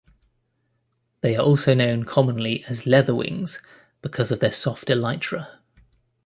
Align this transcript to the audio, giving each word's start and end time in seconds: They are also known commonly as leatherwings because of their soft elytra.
They 1.21 1.35
are 1.35 1.45
also 1.45 1.75
known 1.75 2.05
commonly 2.05 2.63
as 2.65 2.85
leatherwings 2.87 3.61
because 4.01 4.31
of 4.31 4.39
their 4.39 4.51
soft 4.51 4.87
elytra. 4.87 5.59